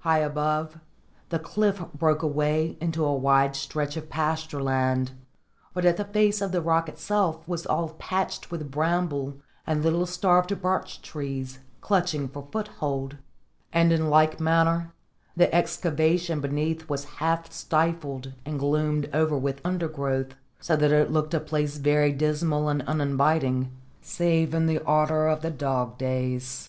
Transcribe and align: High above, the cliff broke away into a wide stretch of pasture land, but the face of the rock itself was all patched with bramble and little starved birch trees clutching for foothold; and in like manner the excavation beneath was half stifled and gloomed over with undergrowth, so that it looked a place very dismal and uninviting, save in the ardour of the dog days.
High 0.00 0.18
above, 0.18 0.80
the 1.28 1.38
cliff 1.38 1.80
broke 1.94 2.24
away 2.24 2.76
into 2.80 3.04
a 3.04 3.14
wide 3.14 3.54
stretch 3.54 3.96
of 3.96 4.10
pasture 4.10 4.60
land, 4.60 5.12
but 5.72 5.84
the 5.96 6.04
face 6.04 6.40
of 6.40 6.50
the 6.50 6.60
rock 6.60 6.88
itself 6.88 7.46
was 7.46 7.64
all 7.64 7.90
patched 7.90 8.50
with 8.50 8.72
bramble 8.72 9.34
and 9.68 9.84
little 9.84 10.04
starved 10.04 10.60
birch 10.60 11.00
trees 11.00 11.60
clutching 11.80 12.26
for 12.26 12.48
foothold; 12.50 13.18
and 13.72 13.92
in 13.92 14.10
like 14.10 14.40
manner 14.40 14.92
the 15.36 15.54
excavation 15.54 16.40
beneath 16.40 16.88
was 16.88 17.04
half 17.20 17.52
stifled 17.52 18.32
and 18.44 18.58
gloomed 18.58 19.08
over 19.14 19.38
with 19.38 19.60
undergrowth, 19.64 20.34
so 20.58 20.74
that 20.74 20.90
it 20.90 21.12
looked 21.12 21.34
a 21.34 21.38
place 21.38 21.76
very 21.76 22.10
dismal 22.10 22.68
and 22.68 22.82
uninviting, 22.88 23.70
save 24.02 24.54
in 24.54 24.66
the 24.66 24.82
ardour 24.82 25.28
of 25.28 25.40
the 25.42 25.52
dog 25.52 25.96
days. 25.98 26.68